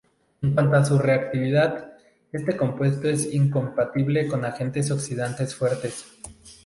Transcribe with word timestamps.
En 0.41 0.53
cuanto 0.55 0.77
a 0.77 0.83
su 0.83 0.97
reactividad, 0.97 1.93
este 2.31 2.57
compuesto 2.57 3.07
es 3.07 3.31
incompatible 3.31 4.25
con 4.27 4.43
agentes 4.45 4.89
oxidantes 4.89 5.53
fuertes. 5.53 6.05